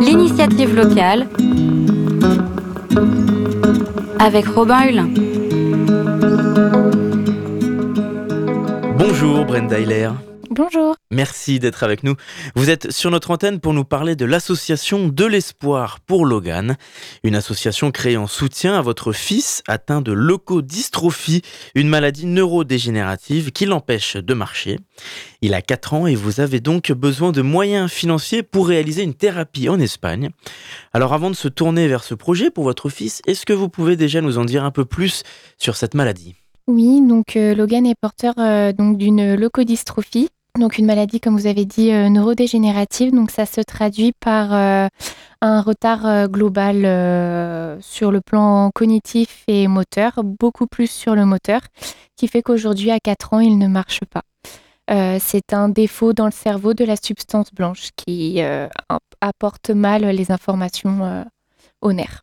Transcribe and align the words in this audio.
L'initiative 0.00 0.74
locale 0.74 1.28
avec 4.18 4.46
Robin 4.46 4.82
Hulin. 4.88 5.08
Bonjour 8.98 9.44
Brenda 9.44 9.78
Hiller. 9.78 10.10
Bonjour. 10.52 10.96
Merci 11.12 11.60
d'être 11.60 11.84
avec 11.84 12.02
nous. 12.02 12.16
Vous 12.56 12.70
êtes 12.70 12.90
sur 12.90 13.12
notre 13.12 13.30
antenne 13.30 13.60
pour 13.60 13.72
nous 13.72 13.84
parler 13.84 14.16
de 14.16 14.24
l'association 14.24 15.06
De 15.06 15.24
l'Espoir 15.24 16.00
pour 16.00 16.26
Logan, 16.26 16.76
une 17.22 17.36
association 17.36 17.92
créée 17.92 18.16
en 18.16 18.26
soutien 18.26 18.76
à 18.76 18.82
votre 18.82 19.12
fils 19.12 19.62
atteint 19.68 20.00
de 20.00 20.10
leucodystrophie, 20.10 21.42
une 21.76 21.88
maladie 21.88 22.26
neurodégénérative 22.26 23.52
qui 23.52 23.64
l'empêche 23.64 24.16
de 24.16 24.34
marcher. 24.34 24.80
Il 25.40 25.54
a 25.54 25.62
4 25.62 25.94
ans 25.94 26.06
et 26.08 26.16
vous 26.16 26.40
avez 26.40 26.58
donc 26.58 26.90
besoin 26.90 27.30
de 27.30 27.42
moyens 27.42 27.88
financiers 27.88 28.42
pour 28.42 28.66
réaliser 28.66 29.04
une 29.04 29.14
thérapie 29.14 29.68
en 29.68 29.78
Espagne. 29.78 30.30
Alors 30.92 31.12
avant 31.12 31.30
de 31.30 31.36
se 31.36 31.46
tourner 31.46 31.86
vers 31.86 32.02
ce 32.02 32.14
projet 32.16 32.50
pour 32.50 32.64
votre 32.64 32.88
fils, 32.88 33.22
est-ce 33.28 33.46
que 33.46 33.52
vous 33.52 33.68
pouvez 33.68 33.94
déjà 33.94 34.20
nous 34.20 34.36
en 34.36 34.44
dire 34.44 34.64
un 34.64 34.72
peu 34.72 34.84
plus 34.84 35.22
sur 35.58 35.76
cette 35.76 35.94
maladie? 35.94 36.34
Oui, 36.66 37.00
donc 37.06 37.36
euh, 37.36 37.54
Logan 37.54 37.86
est 37.86 37.94
porteur 38.00 38.34
euh, 38.38 38.72
donc 38.72 38.98
d'une 38.98 39.36
leucodystrophie 39.36 40.28
donc 40.58 40.78
une 40.78 40.86
maladie, 40.86 41.20
comme 41.20 41.36
vous 41.36 41.46
avez 41.46 41.64
dit, 41.64 41.92
euh, 41.92 42.08
neurodégénérative. 42.08 43.12
Donc 43.12 43.30
ça 43.30 43.46
se 43.46 43.60
traduit 43.60 44.12
par 44.18 44.52
euh, 44.52 44.88
un 45.40 45.60
retard 45.60 46.06
euh, 46.06 46.26
global 46.26 47.80
sur 47.82 48.10
le 48.10 48.20
plan 48.20 48.70
cognitif 48.74 49.44
et 49.46 49.68
moteur, 49.68 50.20
beaucoup 50.24 50.66
plus 50.66 50.90
sur 50.90 51.14
le 51.14 51.24
moteur, 51.24 51.60
qui 52.16 52.28
fait 52.28 52.42
qu'aujourd'hui, 52.42 52.90
à 52.90 52.98
4 53.00 53.34
ans, 53.34 53.40
il 53.40 53.58
ne 53.58 53.68
marche 53.68 54.00
pas. 54.04 54.22
c'est 55.20 55.52
un 55.52 55.68
défaut 55.68 56.12
dans 56.12 56.26
le 56.26 56.32
cerveau 56.32 56.74
de 56.74 56.84
la 56.84 56.96
substance 56.96 57.52
blanche 57.52 57.90
qui 57.96 58.40
apporte 59.20 59.70
mal 59.70 60.02
les 60.04 60.32
informations 60.32 61.24
aux 61.80 61.92
nerfs. 61.92 62.22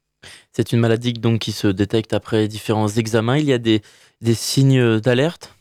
C'est 0.51 0.73
une 0.73 0.79
maladie 0.79 1.13
donc, 1.13 1.39
qui 1.39 1.53
se 1.53 1.67
détecte 1.67 2.13
après 2.13 2.47
différents 2.47 2.89
examens. 2.89 3.37
Il 3.37 3.45
y 3.45 3.53
a 3.53 3.57
des 3.57 3.81
signes 4.33 4.99
d'alerte? 4.99 5.56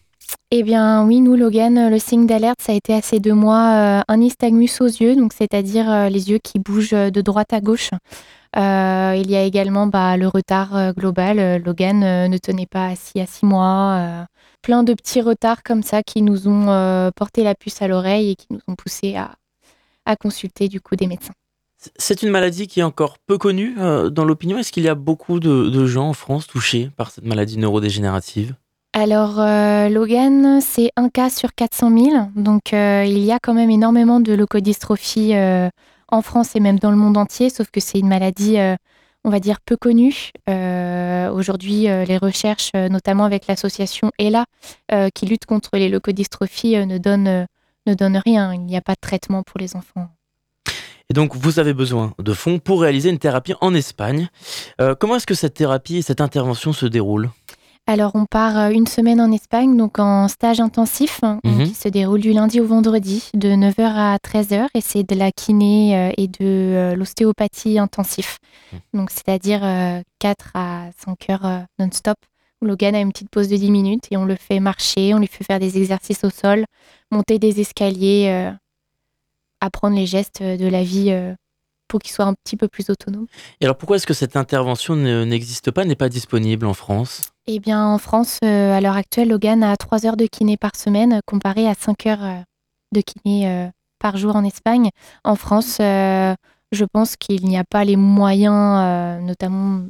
Eh 0.53 0.63
bien 0.63 1.05
oui, 1.05 1.21
nous, 1.21 1.35
Logan, 1.35 1.91
le 1.91 1.99
signe 1.99 2.25
d'alerte, 2.25 2.63
ça 2.63 2.71
a 2.71 2.77
été 2.77 2.95
à 2.95 3.03
ces 3.03 3.19
deux 3.19 3.35
mois 3.35 3.99
euh, 3.99 4.03
un 4.07 4.17
nystagmus 4.19 4.71
aux 4.79 4.87
yeux, 4.87 5.17
donc 5.17 5.33
c'est-à-dire 5.33 5.91
euh, 5.91 6.09
les 6.09 6.31
yeux 6.31 6.39
qui 6.39 6.61
bougent 6.61 6.93
de 6.93 7.21
droite 7.21 7.53
à 7.53 7.61
gauche. 7.61 7.91
Euh, 8.57 9.15
il 9.17 9.29
y 9.29 9.35
a 9.35 9.43
également 9.43 9.89
bah, 9.89 10.17
le 10.17 10.29
retard 10.29 10.95
global. 10.95 11.61
Logan 11.65 12.29
ne 12.29 12.39
tenait 12.39 12.67
pas 12.67 12.87
assis 12.87 13.19
à 13.21 13.27
six 13.27 13.45
mois. 13.45 14.29
plein 14.63 14.85
de 14.85 14.95
petits 14.95 15.21
retards 15.21 15.65
comme 15.65 15.83
ça 15.83 16.05
qui 16.05 16.23
nous 16.23 16.47
ont 16.47 17.11
porté 17.17 17.43
la 17.43 17.57
puce 17.57 17.83
à 17.83 17.89
l'oreille 17.89 18.31
et 18.31 18.37
qui 18.37 18.47
nous 18.51 18.61
ont 18.69 18.77
poussé 18.77 19.17
à, 19.17 20.17
consulter 20.17 20.69
du 20.69 20.81
coup 20.81 20.95
des 20.95 21.09
médecins. 21.09 21.35
C'est 21.97 22.23
une 22.23 22.31
maladie 22.31 22.69
qui 22.69 22.81
est 22.81 22.85
encore 22.85 23.19
peu 23.19 23.37
connue 23.37 23.75
dans 23.75 24.25
l'opinion. 24.25 24.59
Est-ce 24.59 24.71
qu'il 24.71 24.85
y 24.85 24.89
a 24.89 24.95
beaucoup 24.95 25.41
de 25.41 25.87
gens 25.87 26.09
en 26.09 26.15
France 26.15 26.47
touchés 26.47 26.91
par 26.97 27.11
cette 27.11 27.27
maladie 27.27 27.59
neurodégénérative? 27.59 28.55
Alors, 28.99 29.39
euh, 29.41 29.91
Logan, 29.91 30.63
c'est 30.63 30.91
un 30.97 31.11
cas 31.11 31.29
sur 31.29 31.55
400 31.55 31.91
000. 31.99 32.29
Donc, 32.35 32.73
euh, 32.73 33.05
il 33.07 33.19
y 33.19 33.31
a 33.31 33.39
quand 33.39 33.53
même 33.53 33.69
énormément 33.69 34.21
de 34.21 34.33
leucodystrophie 34.33 35.35
euh, 35.35 35.69
en 36.09 36.23
France 36.23 36.57
et 36.57 36.61
même 36.61 36.79
dans 36.79 36.91
le 36.91 36.97
monde 36.97 37.19
entier, 37.19 37.51
sauf 37.51 37.71
que 37.71 37.79
c'est 37.79 37.99
une 37.99 38.09
maladie, 38.09 38.57
on 39.23 39.29
va 39.29 39.39
dire, 39.39 39.61
peu 39.61 39.77
connue. 39.77 40.31
Aujourd'hui, 40.47 41.83
les 41.83 42.17
recherches, 42.17 42.73
notamment 42.73 43.25
avec 43.25 43.49
l'association 43.49 44.13
ELA, 44.19 44.47
qui 45.15 45.27
lutte 45.27 45.45
contre 45.45 45.73
les 45.75 45.91
leucodystrophies, 45.91 46.87
ne, 46.87 46.97
donnent, 46.97 47.47
ne 47.87 47.95
donnent 47.95 48.23
rien. 48.25 48.55
Il 48.55 48.61
n'y 48.61 48.79
a 48.79 48.81
pas 48.81 48.95
de 48.95 49.01
traitement 49.01 49.43
pour 49.43 49.61
les 49.61 49.77
enfants. 49.77 50.09
Et 51.11 51.13
donc, 51.13 51.35
vous 51.35 51.59
avez 51.59 51.75
besoin 51.75 52.15
de 52.19 52.33
fonds 52.33 52.61
pour 52.61 52.81
réaliser 52.81 53.11
une 53.11 53.19
thérapie 53.19 53.55
en 53.61 53.75
Espagne. 53.75 54.31
comment 55.01 55.17
est-ce 55.17 55.27
que 55.27 55.35
cette 55.35 55.55
thérapie 55.55 55.99
et 55.99 56.03
cette 56.03 56.23
intervention 56.23 56.73
se 56.73 56.87
déroulent? 56.87 57.29
Alors, 57.89 58.13
on 58.15 58.27
part 58.27 58.59
euh, 58.59 58.71
une 58.71 58.89
semaine 58.89 59.21
en 59.21 59.31
Espagne, 59.31 59.77
donc 59.77 60.01
en 60.01 60.27
stage 60.27 60.59
intensif, 60.59 61.21
hein, 61.23 61.39
mhm. 61.45 61.69
qui 61.69 61.75
se 61.75 61.89
déroule 61.89 62.21
du 62.21 62.33
lundi 62.33 62.61
au 62.61 62.67
vendredi, 62.67 63.31
de 63.33 63.51
9h 63.51 63.95
à 63.95 64.17
13h, 64.17 64.67
et 64.75 64.81
c'est 64.81 65.05
de 65.05 65.15
la 65.15 65.31
kiné 65.31 65.97
euh, 65.97 66.13
et 66.17 66.27
de 66.27 66.35
euh, 66.41 66.97
l'ostéopathie 66.97 67.79
intensif. 67.79 68.39
Mhm. 68.73 68.81
Donc, 68.95 69.11
c'est-à-dire 69.11 69.61
4 70.19 70.51
à 70.55 70.91
5 71.05 71.31
heures 71.31 71.67
non-stop. 71.79 72.17
Logan 72.61 72.95
a 72.97 73.01
une 73.01 73.13
petite 73.13 73.31
pause 73.31 73.49
de 73.49 73.57
10 73.57 73.71
minutes 73.71 74.05
et 74.11 74.17
on 74.17 74.25
le 74.25 74.35
fait 74.35 74.59
marcher, 74.59 75.15
on 75.15 75.19
lui 75.19 75.29
fait 75.29 75.45
faire 75.45 75.61
des 75.61 75.79
exercices 75.79 76.25
au 76.25 76.31
sol, 76.31 76.65
monter 77.13 77.39
des 77.39 77.61
escaliers, 77.61 78.51
apprendre 79.61 79.95
les 79.95 80.07
gestes 80.07 80.43
de 80.43 80.67
la 80.67 80.83
vie 80.83 81.15
pour 81.89 82.01
qu'il 82.01 82.13
soit 82.13 82.25
un 82.25 82.35
petit 82.35 82.57
peu 82.57 82.69
plus 82.69 82.91
autonome. 82.91 83.27
Et 83.61 83.65
alors 83.65 83.77
pourquoi 83.77 83.97
est-ce 83.97 84.07
que 84.07 84.15
cette 84.15 84.37
intervention 84.37 84.97
n'existe 84.97 85.71
pas, 85.71 85.85
n'est 85.85 85.97
pas 85.97 86.09
disponible 86.09 86.67
en 86.67 86.75
France? 86.75 87.23
Eh 87.47 87.61
bien 87.61 87.87
en 87.87 87.99
France, 87.99 88.39
euh, 88.45 88.77
à 88.77 88.81
l'heure 88.81 88.97
actuelle, 88.97 89.29
Logan 89.29 89.63
a 89.63 89.77
3 89.77 90.05
heures 90.05 90.17
de 90.17 90.27
kiné 90.27 90.57
par 90.57 90.75
semaine 90.75 91.21
comparé 91.27 91.69
à 91.69 91.75
5 91.75 92.07
heures 92.07 92.25
euh, 92.25 92.41
de 92.93 93.01
kiné 93.01 93.49
euh, 93.49 93.69
par 94.01 94.17
jour 94.17 94.35
en 94.35 94.45
Espagne. 94.45 94.91
En 95.23 95.37
France, 95.37 95.77
je 95.79 96.85
pense 96.93 97.17
qu'il 97.17 97.45
n'y 97.45 97.57
a 97.57 97.65
pas 97.65 97.85
les 97.85 97.97
moyens, 97.97 99.23
notamment 99.23 99.87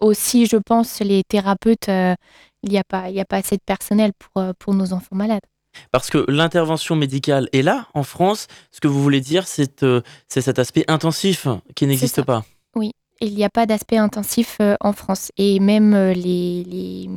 aussi, 0.00 0.46
je 0.46 0.56
pense, 0.56 1.00
les 1.00 1.22
thérapeutes, 1.24 1.88
il 1.88 2.70
n'y 2.70 2.78
a, 2.78 2.84
pas, 2.84 3.04
a 3.04 3.24
pas 3.24 3.36
assez 3.36 3.56
de 3.56 3.62
personnel 3.66 4.12
pour, 4.18 4.42
pour 4.58 4.74
nos 4.74 4.92
enfants 4.92 5.16
malades. 5.16 5.42
Parce 5.90 6.10
que 6.10 6.24
l'intervention 6.28 6.96
médicale 6.96 7.48
est 7.52 7.62
là, 7.62 7.86
en 7.94 8.02
France. 8.02 8.46
Ce 8.70 8.80
que 8.80 8.88
vous 8.88 9.02
voulez 9.02 9.20
dire, 9.20 9.46
c'est 9.46 9.82
euh, 9.82 10.00
cet 10.28 10.58
aspect 10.58 10.84
intensif 10.88 11.46
qui 11.74 11.86
n'existe 11.86 12.22
pas. 12.22 12.44
Oui, 12.74 12.92
il 13.20 13.34
n'y 13.34 13.44
a 13.44 13.50
pas 13.50 13.66
d'aspect 13.66 13.98
intensif 13.98 14.58
euh, 14.60 14.76
en 14.80 14.92
France. 14.92 15.30
Et 15.36 15.60
même 15.60 15.94
euh, 15.94 16.12
les, 16.12 17.08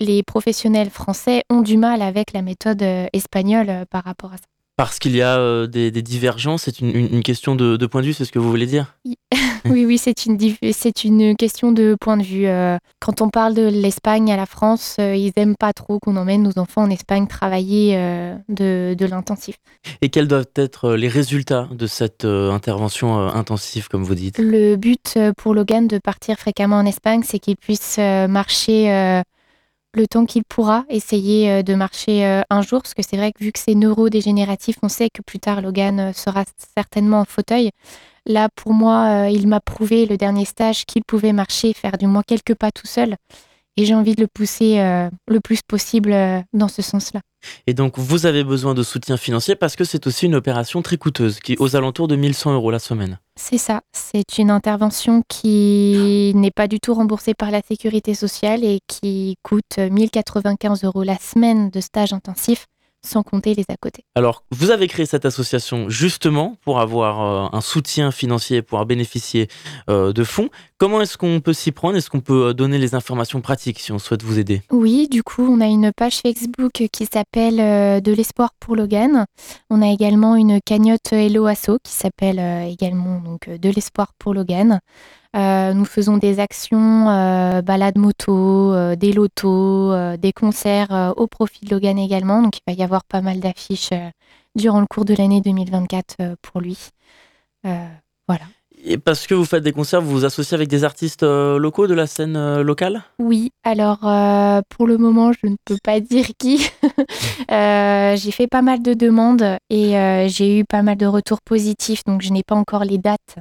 les, 0.00 0.22
professionnels 0.22 0.90
français 0.90 1.42
ont 1.50 1.62
du 1.62 1.76
mal 1.76 2.02
avec 2.02 2.32
la 2.32 2.42
méthode 2.42 2.82
espagnole 3.12 3.86
par 3.90 4.04
rapport 4.04 4.32
à 4.32 4.36
ça. 4.36 4.44
Parce 4.76 5.00
qu'il 5.00 5.16
y 5.16 5.22
a 5.22 5.66
des, 5.66 5.90
divergences, 5.90 6.62
c'est 6.64 6.80
une, 6.80 7.22
question 7.24 7.56
de, 7.56 7.76
de, 7.76 7.86
point 7.86 8.00
de 8.00 8.06
vue, 8.06 8.12
c'est 8.12 8.24
ce 8.24 8.30
que 8.30 8.38
vous 8.38 8.50
voulez 8.50 8.66
dire? 8.66 8.94
oui, 9.66 9.86
oui, 9.86 9.98
c'est 9.98 10.26
une, 10.26 10.38
c'est 10.72 11.04
une 11.04 11.36
question 11.36 11.72
de 11.72 11.96
point 12.00 12.16
de 12.16 12.22
vue. 12.22 12.46
Euh, 12.46 12.78
quand 13.00 13.22
on 13.22 13.28
parle 13.28 13.54
de 13.54 13.66
l'Espagne 13.66 14.30
à 14.32 14.36
la 14.36 14.46
France, 14.46 14.96
euh, 15.00 15.14
ils 15.14 15.32
n'aiment 15.36 15.56
pas 15.56 15.72
trop 15.72 15.98
qu'on 15.98 16.16
emmène 16.16 16.42
nos 16.42 16.58
enfants 16.58 16.82
en 16.82 16.90
Espagne 16.90 17.26
travailler 17.26 17.94
euh, 17.96 18.34
de, 18.48 18.94
de 18.98 19.06
l'intensif. 19.06 19.56
Et 20.02 20.08
quels 20.08 20.28
doivent 20.28 20.46
être 20.56 20.94
les 20.94 21.08
résultats 21.08 21.68
de 21.72 21.86
cette 21.86 22.24
intervention 22.24 23.18
intensive, 23.18 23.88
comme 23.88 24.04
vous 24.04 24.14
dites? 24.14 24.38
Le 24.38 24.76
but 24.76 25.18
pour 25.36 25.54
Logan 25.54 25.86
de 25.86 25.98
partir 25.98 26.36
fréquemment 26.36 26.76
en 26.76 26.86
Espagne, 26.86 27.22
c'est 27.24 27.38
qu'il 27.38 27.56
puisse 27.56 27.98
marcher 27.98 29.22
le 29.98 30.06
temps 30.06 30.24
qu'il 30.24 30.44
pourra, 30.44 30.84
essayer 30.88 31.62
de 31.62 31.74
marcher 31.74 32.42
un 32.48 32.62
jour, 32.62 32.82
parce 32.82 32.94
que 32.94 33.02
c'est 33.02 33.16
vrai 33.16 33.32
que 33.32 33.42
vu 33.42 33.52
que 33.52 33.58
c'est 33.58 33.74
neurodégénératif, 33.74 34.76
on 34.82 34.88
sait 34.88 35.10
que 35.10 35.22
plus 35.22 35.38
tard 35.38 35.60
Logan 35.60 36.12
sera 36.14 36.44
certainement 36.74 37.20
en 37.20 37.24
fauteuil. 37.24 37.70
Là, 38.28 38.50
pour 38.54 38.74
moi, 38.74 39.24
euh, 39.24 39.30
il 39.30 39.48
m'a 39.48 39.58
prouvé 39.58 40.04
le 40.04 40.18
dernier 40.18 40.44
stage 40.44 40.84
qu'il 40.84 41.02
pouvait 41.02 41.32
marcher, 41.32 41.72
faire 41.72 41.96
du 41.96 42.06
moins 42.06 42.22
quelques 42.22 42.54
pas 42.54 42.70
tout 42.70 42.86
seul. 42.86 43.16
Et 43.78 43.84
j'ai 43.84 43.94
envie 43.94 44.16
de 44.16 44.20
le 44.20 44.26
pousser 44.26 44.80
euh, 44.80 45.08
le 45.28 45.38
plus 45.38 45.60
possible 45.62 46.12
euh, 46.12 46.40
dans 46.52 46.66
ce 46.66 46.82
sens-là. 46.82 47.20
Et 47.68 47.74
donc, 47.74 47.96
vous 47.96 48.26
avez 48.26 48.42
besoin 48.42 48.74
de 48.74 48.82
soutien 48.82 49.16
financier 49.16 49.54
parce 49.54 49.76
que 49.76 49.84
c'est 49.84 50.08
aussi 50.08 50.26
une 50.26 50.34
opération 50.34 50.82
très 50.82 50.96
coûteuse, 50.96 51.38
qui 51.38 51.52
est 51.52 51.60
aux 51.60 51.76
alentours 51.76 52.08
de 52.08 52.16
1100 52.16 52.54
euros 52.54 52.72
la 52.72 52.80
semaine. 52.80 53.20
C'est 53.36 53.56
ça. 53.56 53.82
C'est 53.92 54.38
une 54.38 54.50
intervention 54.50 55.22
qui 55.28 56.32
n'est 56.34 56.50
pas 56.50 56.66
du 56.66 56.80
tout 56.80 56.92
remboursée 56.92 57.34
par 57.34 57.52
la 57.52 57.62
sécurité 57.62 58.14
sociale 58.14 58.64
et 58.64 58.80
qui 58.88 59.36
coûte 59.44 59.78
1095 59.78 60.82
euros 60.82 61.04
la 61.04 61.16
semaine 61.16 61.70
de 61.70 61.78
stage 61.80 62.12
intensif 62.12 62.66
sans 63.08 63.22
compter 63.22 63.54
les 63.54 63.64
à 63.68 63.76
côté. 63.76 64.04
Alors, 64.14 64.44
vous 64.50 64.70
avez 64.70 64.86
créé 64.86 65.06
cette 65.06 65.24
association 65.24 65.88
justement 65.88 66.56
pour 66.62 66.80
avoir 66.80 67.52
euh, 67.52 67.56
un 67.56 67.60
soutien 67.60 68.10
financier, 68.10 68.62
pour 68.62 68.84
bénéficier 68.84 69.48
euh, 69.88 70.12
de 70.12 70.24
fonds. 70.24 70.50
Comment 70.76 71.00
est-ce 71.00 71.18
qu'on 71.18 71.40
peut 71.40 71.52
s'y 71.52 71.72
prendre? 71.72 71.96
Est-ce 71.96 72.10
qu'on 72.10 72.20
peut 72.20 72.48
euh, 72.48 72.54
donner 72.54 72.78
les 72.78 72.94
informations 72.94 73.40
pratiques 73.40 73.80
si 73.80 73.92
on 73.92 73.98
souhaite 73.98 74.22
vous 74.22 74.38
aider? 74.38 74.62
Oui, 74.70 75.08
du 75.08 75.22
coup, 75.22 75.42
on 75.42 75.60
a 75.60 75.66
une 75.66 75.92
page 75.92 76.18
Facebook 76.18 76.84
qui 76.92 77.06
s'appelle 77.06 78.02
De 78.02 78.12
l'espoir 78.12 78.50
pour 78.60 78.76
Logan. 78.76 79.24
On 79.70 79.82
a 79.82 79.88
également 79.88 80.36
une 80.36 80.60
cagnotte 80.60 81.12
Hello 81.12 81.46
Asso 81.46 81.78
qui 81.82 81.92
s'appelle 81.92 82.38
également 82.68 83.20
donc 83.20 83.48
De 83.48 83.70
l'espoir 83.70 84.12
pour 84.18 84.34
Logan. 84.34 84.80
Euh, 85.38 85.72
nous 85.72 85.84
faisons 85.84 86.16
des 86.16 86.40
actions, 86.40 87.08
euh, 87.08 87.62
balades 87.62 87.96
moto, 87.96 88.72
euh, 88.72 88.96
des 88.96 89.12
lotos, 89.12 89.94
des 90.16 90.32
concerts 90.32 91.14
au 91.16 91.26
profit 91.26 91.64
de 91.64 91.70
Logan 91.70 91.98
également. 91.98 92.42
Donc 92.42 92.56
il 92.56 92.62
va 92.66 92.72
y 92.72 92.82
avoir 92.82 93.04
pas 93.04 93.20
mal 93.20 93.38
d'affiches 93.38 93.90
durant 94.56 94.80
le 94.80 94.86
cours 94.86 95.04
de 95.04 95.14
l'année 95.14 95.40
2024 95.40 96.36
pour 96.42 96.60
lui. 96.60 96.90
voilà. 97.64 98.44
Et 98.84 98.96
parce 98.96 99.26
que 99.26 99.34
vous 99.34 99.44
faites 99.44 99.64
des 99.64 99.72
concerts, 99.72 100.00
vous 100.00 100.12
vous 100.12 100.24
associez 100.24 100.54
avec 100.54 100.68
des 100.68 100.84
artistes 100.84 101.24
locaux 101.24 101.88
de 101.88 101.94
la 101.94 102.06
scène 102.06 102.60
locale? 102.62 103.02
Oui, 103.18 103.50
alors 103.64 104.06
euh, 104.06 104.60
pour 104.68 104.86
le 104.86 104.98
moment, 104.98 105.32
je 105.32 105.48
ne 105.48 105.56
peux 105.64 105.78
pas 105.82 106.00
dire 106.00 106.26
qui. 106.38 106.68
j'ai 107.48 108.30
fait 108.30 108.46
pas 108.46 108.62
mal 108.62 108.82
de 108.82 108.94
demandes 108.94 109.58
et 109.70 110.28
j'ai 110.28 110.58
eu 110.60 110.64
pas 110.64 110.82
mal 110.82 110.96
de 110.96 111.06
retours 111.06 111.42
positifs, 111.42 112.04
donc 112.04 112.22
je 112.22 112.32
n'ai 112.32 112.42
pas 112.42 112.54
encore 112.56 112.84
les 112.84 112.98
dates. 112.98 113.36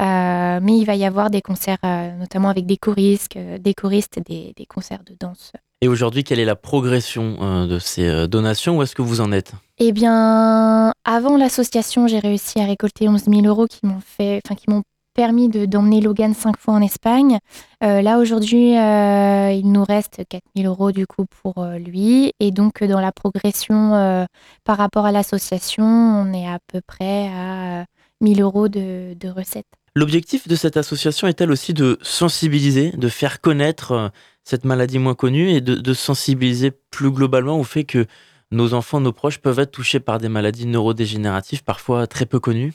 Mais 0.00 0.78
il 0.78 0.84
va 0.84 0.94
y 0.94 1.04
avoir 1.04 1.30
des 1.30 1.42
concerts, 1.42 1.78
notamment 2.18 2.48
avec 2.48 2.66
des 2.66 2.76
choristes, 2.76 3.36
des, 3.36 3.74
choristes 3.74 4.18
des, 4.24 4.52
des 4.56 4.66
concerts 4.66 5.04
de 5.04 5.14
danse. 5.18 5.52
Et 5.82 5.88
aujourd'hui, 5.88 6.24
quelle 6.24 6.40
est 6.40 6.46
la 6.46 6.56
progression 6.56 7.66
de 7.66 7.78
ces 7.78 8.26
donations? 8.28 8.78
Où 8.78 8.82
est-ce 8.82 8.94
que 8.94 9.02
vous 9.02 9.20
en 9.20 9.32
êtes? 9.32 9.52
Eh 9.78 9.92
bien, 9.92 10.92
avant 11.04 11.36
l'association, 11.36 12.06
j'ai 12.06 12.18
réussi 12.18 12.60
à 12.60 12.64
récolter 12.64 13.08
11 13.08 13.24
000 13.24 13.42
euros 13.42 13.66
qui 13.66 13.84
m'ont 13.84 14.00
fait, 14.00 14.40
enfin, 14.44 14.54
qui 14.54 14.70
m'ont 14.70 14.82
permis 15.16 15.48
d'emmener 15.48 16.00
Logan 16.00 16.34
cinq 16.34 16.58
fois 16.58 16.74
en 16.74 16.82
Espagne. 16.82 17.38
Euh, 17.82 18.02
là, 18.02 18.18
aujourd'hui, 18.18 18.76
euh, 18.78 19.50
il 19.50 19.72
nous 19.72 19.82
reste 19.82 20.22
4 20.28 20.42
000 20.54 20.68
euros 20.68 20.92
du 20.92 21.06
coup 21.06 21.24
pour 21.42 21.64
euh, 21.64 21.78
lui. 21.78 22.32
Et 22.38 22.50
donc, 22.50 22.84
dans 22.84 23.00
la 23.00 23.12
progression 23.12 24.26
par 24.64 24.76
rapport 24.76 25.06
à 25.06 25.12
l'association, 25.12 25.84
on 25.84 26.32
est 26.32 26.46
à 26.46 26.58
peu 26.70 26.80
près 26.86 27.28
à 27.28 27.80
1 27.80 27.86
000 28.34 28.40
euros 28.40 28.68
de, 28.68 29.28
recettes. 29.28 29.66
L'objectif 29.96 30.46
de 30.46 30.56
cette 30.56 30.76
association 30.76 31.26
est-elle 31.26 31.50
aussi 31.50 31.72
de 31.72 31.98
sensibiliser, 32.02 32.90
de 32.90 33.08
faire 33.08 33.40
connaître 33.40 34.12
cette 34.44 34.66
maladie 34.66 34.98
moins 34.98 35.14
connue 35.14 35.48
et 35.48 35.62
de, 35.62 35.94
sensibiliser 35.94 36.70
plus 36.90 37.10
globalement 37.10 37.58
au 37.58 37.64
fait 37.64 37.84
que 37.84 38.04
nos 38.50 38.74
enfants, 38.74 39.00
nos 39.00 39.14
proches 39.14 39.38
peuvent 39.38 39.58
être 39.58 39.70
touchés 39.70 39.98
par 39.98 40.18
des 40.18 40.28
maladies 40.28 40.66
neurodégénératives 40.66 41.64
parfois 41.64 42.06
très 42.06 42.26
peu 42.26 42.38
connues? 42.38 42.74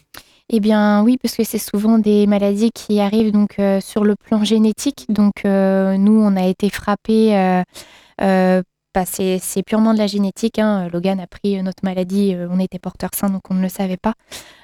Eh 0.49 0.59
bien 0.59 1.03
oui, 1.03 1.19
parce 1.21 1.35
que 1.35 1.43
c'est 1.43 1.59
souvent 1.59 1.99
des 1.99 2.25
maladies 2.25 2.71
qui 2.73 2.99
arrivent 2.99 3.31
donc 3.31 3.59
euh, 3.59 3.79
sur 3.81 4.03
le 4.03 4.15
plan 4.15 4.43
génétique. 4.43 5.05
Donc 5.07 5.45
euh, 5.45 5.97
nous, 5.97 6.19
on 6.19 6.35
a 6.35 6.47
été 6.47 6.71
frappés. 6.71 7.37
Euh, 8.19 8.63
bah, 8.93 9.05
c'est 9.05 9.63
purement 9.65 9.93
de 9.93 9.99
la 9.99 10.07
génétique. 10.07 10.59
Hein. 10.59 10.87
Logan 10.91 11.19
a 11.19 11.27
pris 11.27 11.61
notre 11.63 11.83
maladie. 11.83 12.35
on 12.49 12.59
était 12.59 12.79
porteur 12.79 13.11
sain, 13.13 13.29
donc 13.29 13.43
on 13.49 13.53
ne 13.53 13.61
le 13.61 13.69
savait 13.69 13.97
pas. 13.97 14.13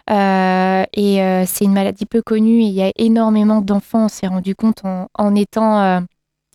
et 0.10 1.46
c'est 1.46 1.66
une 1.66 1.74
maladie 1.74 2.06
peu 2.06 2.22
connue. 2.22 2.62
il 2.62 2.72
y 2.72 2.82
a 2.82 2.92
énormément 2.98 3.62
d'enfants. 3.62 4.06
On 4.06 4.10
s'est 4.10 4.28
rendu 4.28 4.56
compte 4.56 4.84
en, 4.86 5.08
en 5.14 5.36
étant 5.36 6.04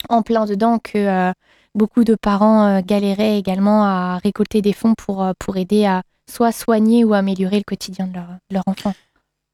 en 0.08 0.22
plein 0.22 0.46
dedans 0.46 0.78
que 0.78 1.32
beaucoup 1.74 2.04
de 2.04 2.14
parents 2.14 2.66
euh, 2.66 2.80
galéraient 2.84 3.38
également 3.38 3.84
à 3.84 4.18
récolter 4.18 4.62
des 4.62 4.72
fonds 4.72 4.94
pour, 4.94 5.22
euh, 5.22 5.32
pour 5.38 5.56
aider 5.56 5.84
à 5.84 6.02
soit 6.30 6.52
soigner 6.52 7.04
ou 7.04 7.14
améliorer 7.14 7.56
le 7.56 7.64
quotidien 7.64 8.06
de 8.06 8.14
leur, 8.14 8.28
leur 8.50 8.62
enfant. 8.66 8.94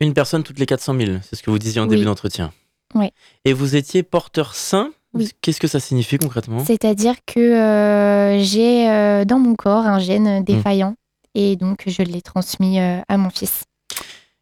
Une 0.00 0.14
personne 0.14 0.43
toutes 0.43 0.59
les 0.59 0.67
400 0.67 0.97
000, 0.99 1.19
c'est 1.23 1.37
ce 1.37 1.43
que 1.43 1.50
vous 1.50 1.59
disiez 1.59 1.81
en 1.81 1.87
début 1.87 2.05
d'entretien. 2.05 2.53
Oui. 2.94 3.11
Et 3.44 3.53
vous 3.53 3.75
étiez 3.76 4.03
porteur 4.03 4.55
sain 4.55 4.93
oui. 5.14 5.31
Qu'est-ce 5.40 5.60
que 5.60 5.69
ça 5.69 5.81
signifie 5.81 6.19
concrètement? 6.19 6.64
C'est-à-dire 6.64 7.14
que 7.26 7.40
euh, 7.40 8.43
j'ai 8.43 9.25
dans 9.25 9.38
mon 9.38 9.55
corps 9.55 9.87
un 9.87 9.99
gène 9.99 10.44
défaillant 10.44 10.94
et 11.34 11.56
donc 11.56 11.84
je 11.87 12.02
l'ai 12.02 12.22
transmis 12.22 12.78
à 12.78 13.16
mon 13.16 13.31
fils. 13.31 13.64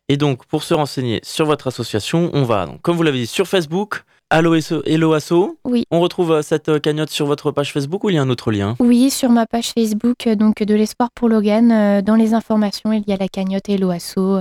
Et 0.09 0.17
donc, 0.17 0.47
pour 0.47 0.63
se 0.63 0.73
renseigner 0.73 1.21
sur 1.25 1.47
votre 1.47 1.67
association, 1.67 2.31
on 2.33 2.45
va, 2.45 2.67
donc, 2.67 2.81
comme 2.81 2.97
vous 2.97 3.03
l'avez 3.03 3.19
dit, 3.19 3.27
sur 3.27 3.49
Facebook, 3.49 4.05
Allo 4.31 4.55
Hello 4.85 5.13
Asso. 5.13 5.59
Oui. 5.65 5.85
On 5.91 6.01
retrouve 6.01 6.33
euh, 6.33 6.43
cette 6.43 6.69
euh, 6.69 6.79
cagnotte 6.79 7.11
sur 7.11 7.27
votre 7.27 7.51
page 7.51 7.73
Facebook 7.73 8.05
ou 8.05 8.11
il 8.11 8.15
y 8.15 8.19
a 8.19 8.23
un 8.23 8.31
autre 8.31 8.53
lien? 8.53 8.77
Oui, 8.79 9.11
sur 9.11 9.31
ma 9.31 9.47
page 9.47 9.73
Facebook, 9.73 10.27
euh, 10.27 10.37
donc 10.37 10.63
de 10.63 10.75
l'espoir 10.75 11.11
pour 11.13 11.29
Logan. 11.29 12.03
Dans 12.03 12.15
les 12.15 12.35
informations, 12.35 12.93
il 12.93 13.03
y 13.07 13.13
a 13.13 13.17
la 13.17 13.29
cagnotte 13.29 13.69
Hello 13.69 13.91
Asso. 13.91 14.41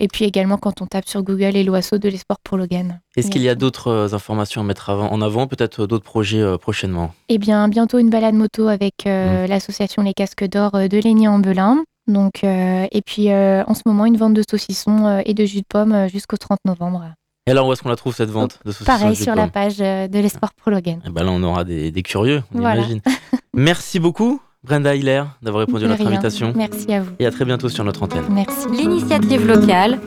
Et 0.00 0.08
puis 0.08 0.24
également, 0.24 0.56
quand 0.56 0.82
on 0.82 0.86
tape 0.86 1.08
sur 1.08 1.22
Google 1.22 1.56
Hello 1.56 1.74
Asso 1.74 1.98
de 2.00 2.08
l'espoir 2.08 2.38
pour 2.42 2.56
Logan. 2.56 3.00
Est-ce 3.16 3.30
qu'il 3.30 3.42
y 3.42 3.48
a 3.48 3.54
d'autres 3.54 4.14
informations 4.14 4.62
à 4.62 4.64
mettre 4.64 4.90
en 4.90 5.20
avant, 5.20 5.46
peut-être 5.46 5.86
d'autres 5.86 6.04
projets 6.04 6.42
prochainement? 6.58 7.14
Eh 7.28 7.38
bien, 7.38 7.68
bientôt 7.68 7.98
une 7.98 8.10
balade 8.10 8.34
moto 8.34 8.68
avec 8.68 9.04
mmh. 9.04 9.44
l'association 9.46 10.02
Les 10.02 10.14
Casques 10.14 10.48
d'Or 10.48 10.72
de 10.72 10.98
Lénie 10.98 11.28
en 11.28 11.38
Belin. 11.38 11.84
Donc, 12.08 12.42
et 12.42 13.02
puis 13.04 13.30
en 13.30 13.74
ce 13.74 13.82
moment, 13.86 14.06
une 14.06 14.16
vente 14.16 14.34
de 14.34 14.42
saucissons 14.50 15.22
et 15.24 15.34
de 15.34 15.44
jus 15.44 15.60
de 15.60 15.66
pomme 15.68 16.08
jusqu'au 16.08 16.38
30 16.38 16.58
novembre. 16.64 17.12
Et 17.46 17.52
alors, 17.52 17.66
où 17.66 17.72
est-ce 17.72 17.82
qu'on 17.82 17.88
la 17.88 17.96
trouve 17.96 18.14
cette 18.14 18.30
vente 18.30 18.60
de 18.64 18.72
Pareil, 18.84 19.16
sur 19.16 19.34
la 19.34 19.48
page 19.48 19.80
euh, 19.80 20.06
de 20.08 20.18
l'Espoir 20.18 20.52
pour 20.54 20.70
Logan. 20.70 20.98
Et 20.98 21.08
eh 21.08 21.10
ben 21.10 21.24
là, 21.24 21.30
on 21.32 21.42
aura 21.42 21.64
des, 21.64 21.90
curieux, 22.02 22.42
on 22.54 22.58
imagine. 22.58 23.00
Merci 23.54 23.98
beaucoup, 23.98 24.40
Brenda 24.62 24.94
Hiller, 24.94 25.24
d'avoir 25.40 25.66
répondu 25.66 25.86
à 25.86 25.88
notre 25.88 26.06
invitation. 26.06 26.52
Merci 26.54 26.92
à 26.92 27.00
vous. 27.00 27.10
Et 27.18 27.24
à 27.24 27.30
très 27.30 27.46
bientôt 27.46 27.70
sur 27.70 27.82
notre 27.82 28.02
antenne. 28.02 28.24
Merci. 28.28 28.68
L'initiative 28.70 29.46
locale 29.46 29.98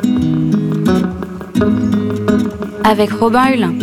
avec 2.84 3.12
Robin 3.12 3.52
Hulin. 3.52 3.74